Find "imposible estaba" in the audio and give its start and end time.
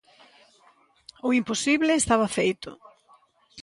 1.39-2.33